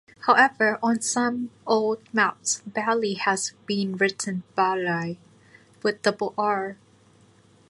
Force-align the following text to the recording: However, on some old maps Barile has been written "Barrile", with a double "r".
However, 0.21 0.79
on 0.81 0.99
some 1.01 1.51
old 1.67 2.11
maps 2.11 2.63
Barile 2.67 3.19
has 3.19 3.53
been 3.67 3.97
written 3.97 4.41
"Barrile", 4.57 5.17
with 5.83 5.97
a 5.97 6.01
double 6.01 6.33
"r". 6.39 6.75